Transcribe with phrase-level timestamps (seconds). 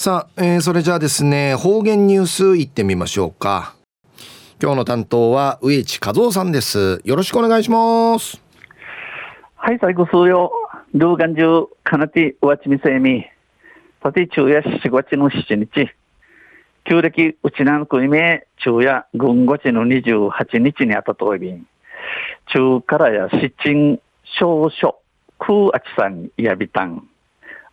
[0.00, 3.74] さあ、えー、それじゃあですね、方言ニュースいってみましょうか。
[4.62, 7.00] 今日の担当は植地和夫さんです。
[7.02, 8.40] よろしくお願いします。
[9.56, 10.52] はい、最後数曜、
[10.94, 13.26] ルーガンジュ、かなて、うわちみせみ、
[14.00, 15.90] さて、昼夜4月の7日、
[16.84, 21.66] 旧暦、うちなのくいめ、昼夜、軍月の28日にあたといびん、
[22.54, 24.00] 中からや七鎮、
[24.38, 24.94] 少々、
[25.40, 27.02] 空あちさんやびたん、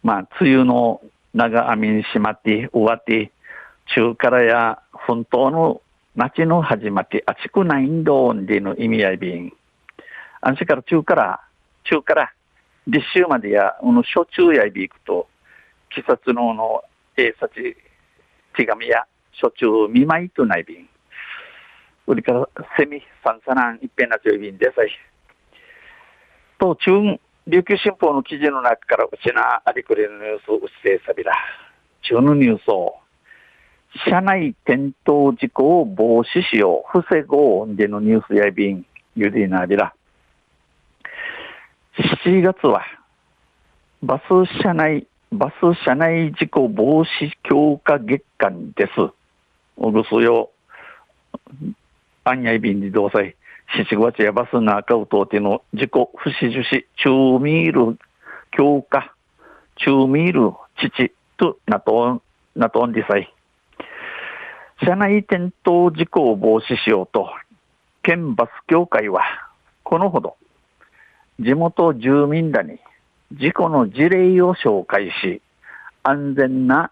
[0.02, 1.02] まあ、梅雨の
[1.36, 3.31] 長網にしまって、終わって、
[3.93, 5.81] 中からや奮闘の
[6.16, 9.53] 町の始まって、あちくないんどんでの意味合いびん。
[10.40, 11.41] あんしから中から、
[11.84, 12.34] 中から、
[12.88, 15.27] 立秋までや、この初中やいびいくと、
[15.90, 16.84] 季節のの、
[17.17, 17.76] えさち、
[18.55, 20.90] 手紙や、初中見舞いとないびん。
[22.07, 24.90] 売りからセミ、サンサナン、一遍なちょいびんでさい。
[26.59, 31.31] と、中、琉球新報の記事の中からうちなありくりのニュースうちせさびら。
[32.02, 32.95] 中のニュースを、
[34.10, 38.84] 車内転倒事故を防止しよう、防ごうでのニュースやびん、
[39.16, 39.93] ゆりなびら。
[42.23, 42.84] 7月は、
[44.01, 48.91] バス車内、バス車内事故防止強化月間です。
[49.77, 50.49] おぐすよ、
[52.23, 53.12] あんやいびんにどう
[53.68, 53.85] さい。
[53.85, 57.98] 七月やバスが赤うとうての事故不死樹死中ミール
[58.52, 59.13] 強化
[59.77, 62.22] 中ミール父となと
[62.55, 63.34] なとんでさい
[64.81, 67.30] 車内転倒事故を防止しようと
[68.03, 69.24] 県バス協会は
[69.84, 70.38] このほど
[71.40, 72.79] 地元住民らに
[73.34, 75.41] 事故の事例を紹介し
[76.03, 76.91] 安全な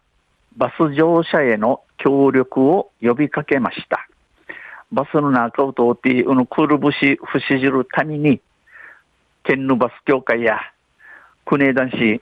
[0.58, 4.08] バス乗車への協力を呼びかけました
[4.94, 8.40] バスの中を通って、うのくるぶし、ふしじるために、
[9.44, 10.60] 県のバス協会や、
[11.46, 12.22] 国枝市、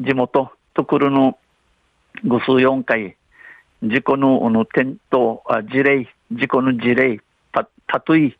[0.00, 1.38] 地元、とくるの、
[2.24, 3.16] ぐ数4回、
[3.82, 7.20] 事故の、の、転倒、あ、事例、事故の事例、
[7.52, 8.34] た、たとい、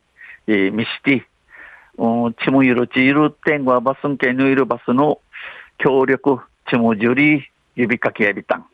[0.46, 1.26] えー、見して、
[2.44, 5.20] ちもゆるちいる天はバスんけのいるバスの
[5.76, 6.40] 協力、
[6.70, 7.44] ちもじゅり、
[7.76, 8.66] 指かけやりたん。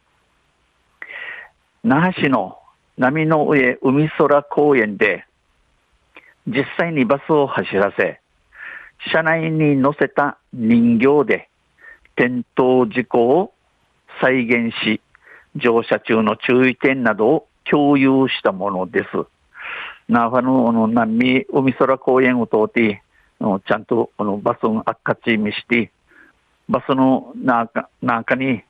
[1.82, 2.58] 那覇市の
[2.96, 5.24] 波の上海空公園で
[6.46, 8.20] 実際にバスを走らせ、
[9.12, 11.48] 車内に乗せた人形で
[12.16, 13.52] 転倒事故を
[14.20, 15.00] 再現し、
[15.56, 19.06] 乗車中の注意点などを共有したものです。
[20.08, 23.02] ナーファのの波海空公園を通って、
[23.40, 25.90] ちゃんとこのバスをあっかち見して、
[26.68, 28.62] バスの中中に、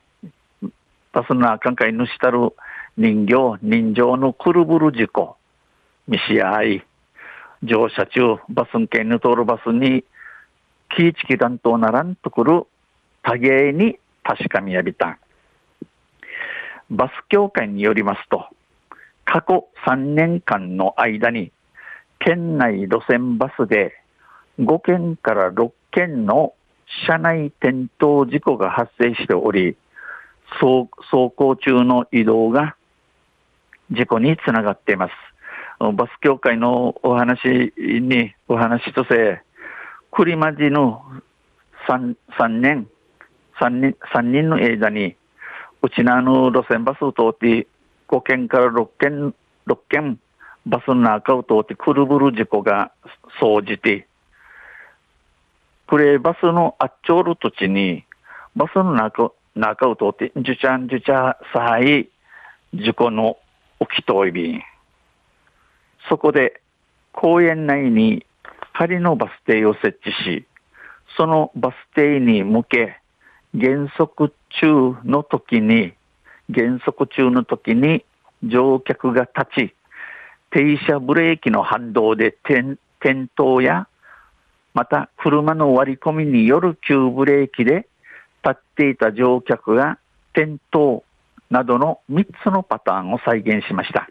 [1.11, 2.53] バスの中に主たる
[2.97, 5.35] 人形、人情のくるぶる事故、
[6.07, 6.85] 見し合い、
[7.61, 10.05] 乗車中、バスン県に通るバスに、
[10.95, 12.63] キーチキ団とならんとくる
[13.21, 15.17] 多芸に確かみやびたん。
[16.89, 18.45] バス協会によりますと、
[19.25, 21.51] 過去3年間の間に、
[22.19, 23.91] 県内路線バスで
[24.59, 26.53] 5件から6件の
[27.05, 29.75] 車内転倒事故が発生しており、
[30.45, 30.87] 走
[31.35, 32.74] 行中の移動が
[33.91, 35.13] 事故につながっています。
[35.79, 39.41] バス協会のお話に、お話とせ、
[40.11, 41.03] 栗まじの
[41.87, 42.87] 3, 3年、
[43.59, 45.15] 3人、3人の間に、
[45.81, 47.67] うちのあの路線バスを通って、
[48.07, 49.33] 5件から6件、
[49.67, 50.19] 6件、
[50.65, 52.91] バスの中を通ってくるぶる事故が
[53.39, 54.07] 生じて、
[55.87, 58.05] これバスのあっちょる土地に、
[58.55, 62.09] バスの中中を通って、じゅちゃんじゅちゃさはい、
[62.73, 63.37] 事故の
[63.79, 64.63] 起きといびん。
[66.09, 66.61] そこで
[67.11, 68.25] 公園内に
[68.73, 70.45] 仮のバス停を設置し、
[71.17, 72.99] そのバス停に向け、
[73.53, 75.93] 減速中の時に、
[76.49, 78.03] 減速中の時に
[78.43, 79.75] 乗客が立ち、
[80.51, 82.77] 停車ブレーキの反動で転
[83.37, 83.87] 倒や、
[84.73, 87.87] また車の割り込みによる急ブレーキで
[88.43, 89.97] 立っていた乗客が
[90.33, 91.01] 転倒
[91.49, 94.09] などの3つのパターンを再現しました。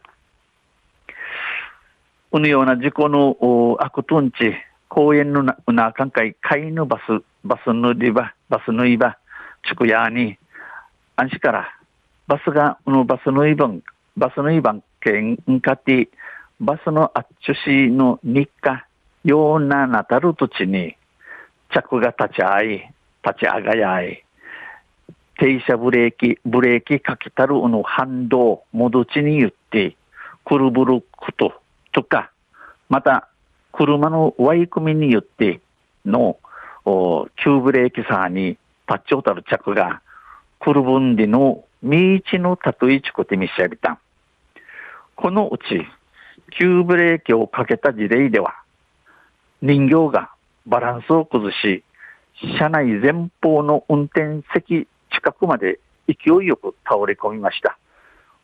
[2.30, 4.54] このような事故の悪トンチ、
[4.88, 9.16] 公園の中海、飼いのバス、バスのり場、バスのい場、
[9.68, 10.36] 地区屋に、
[11.16, 11.68] 安心から、
[12.26, 13.82] バスが、のバスのいばん、
[14.16, 16.08] バスのいばん、けんかて、
[16.60, 18.86] バスのあっちゅしの日課、
[19.24, 20.96] ようななたる土地に、
[21.70, 22.70] 着が立ち会い、
[23.24, 24.23] 立ち上がやい、
[25.38, 29.96] 停車ブレーキ、ブレーキかけたるの反動、戻ちに言って、
[30.44, 31.54] くるぶること
[31.92, 32.30] とか、
[32.88, 33.28] また、
[33.72, 35.60] 車のワイ組みによって
[36.04, 36.38] の、
[37.42, 38.56] 急ブレーキさに
[38.88, 40.00] 立ちおたる着が、
[40.60, 43.98] クルブンディのミーチのタトゥイチコテミシャビタン。
[45.16, 45.84] このうち、
[46.56, 48.54] 急ブレーキをかけた事例では、
[49.60, 50.30] 人形が
[50.66, 51.82] バランスを崩し、
[52.58, 54.86] 車内前方の運転席
[55.24, 57.78] 近くまで勢いよく倒れ込みました。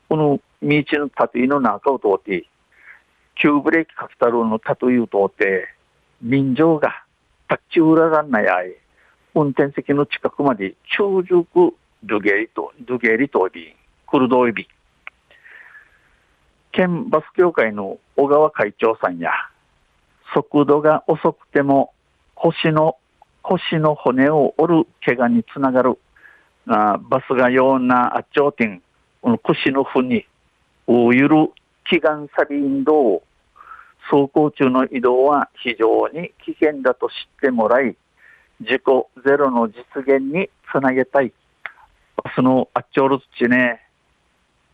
[0.09, 2.47] この道のタトゥーの中を通って、
[3.35, 5.69] 急ブレーキかけたろうのタトゥーを通って、
[6.23, 7.05] 人情が
[7.51, 8.75] 立ち裏がんないあい、
[9.35, 13.77] 運転席の近くまで長熟ドゲリと、ドゲリとび、
[14.11, 14.67] クルドイビ。
[16.73, 19.33] 県バス協会の小川会長さんや、
[20.33, 21.93] 速度が遅くても
[22.35, 22.97] 腰の
[23.43, 25.99] 腰の骨を折る怪我につながる
[26.67, 28.83] あバスがようなあっちょうてん、
[29.23, 30.27] この腰の負に、
[30.87, 31.53] おゆる
[31.91, 33.23] 祈願サビ運動
[34.11, 37.97] 走行中の移動は非常に危険だと知ってもらい、
[38.61, 41.33] 事故ゼロの実現につなげたい。
[42.17, 43.81] バスのあっちょる土ね、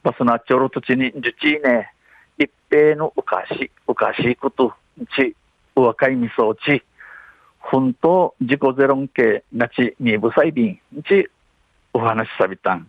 [0.02, 1.92] バスのあっちょる土に、じゅちね、
[2.38, 4.72] 一平のうかし、うかしいこと、
[5.16, 5.36] ち、
[5.74, 6.82] お若いみそち、
[7.58, 11.28] 本当自己ゼロン系なちにぶさいびんち
[11.96, 12.86] お話しさびたん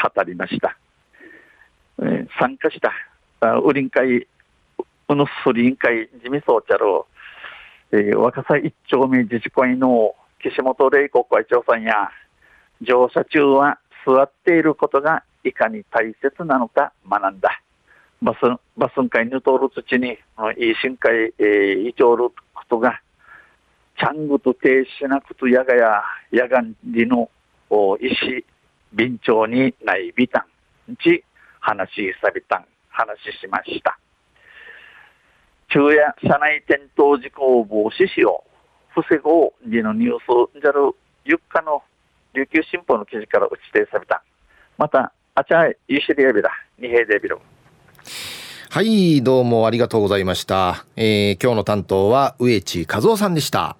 [0.00, 0.78] 語りました、
[1.98, 2.92] えー、参加した
[3.58, 4.28] ウリン会
[5.08, 7.08] うのすりん会自民党ちゃろ
[7.90, 12.08] う、えー、若狭一丁目自治会の岸本玲子会長さんや
[12.82, 17.60] 乗車中は座っていることがいかに大切なのか学んだ。
[18.22, 18.38] バス
[18.76, 20.10] バスン会に通る土に
[20.56, 23.00] いい深海、えー、いちょることが
[23.98, 27.28] ちゃんぐと停止なくとやがややがんりの
[27.70, 28.44] お石
[28.92, 30.46] 便長にないびた
[30.90, 31.24] んち
[31.60, 33.98] 話しさびたん話しました。
[35.68, 39.02] 昼夜車内転倒事故を防止しよう。
[39.02, 40.92] 防ごうにのニュースじゃる
[41.24, 41.82] ゆっかの
[42.34, 44.22] 琉球新報の記事から打ち定された。
[44.78, 47.40] また、あちゃい、いしりやびら、二平でびろ。
[48.70, 50.84] はい、どうもありがとうございました。
[50.96, 53.76] えー、今日の担当は植地和夫さんでした。